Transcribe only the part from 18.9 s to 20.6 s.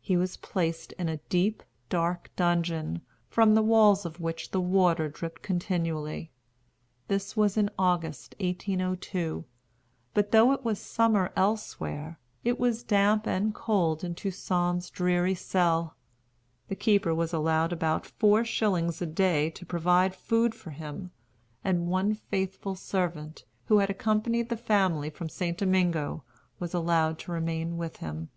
a day to provide food